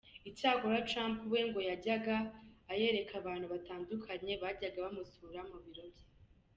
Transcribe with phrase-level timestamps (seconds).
[0.29, 2.15] Icyakora, Trump we ngo yajyaga
[2.71, 6.05] ayereka abantu batandukanye bajyaga bamusura mu biro bye.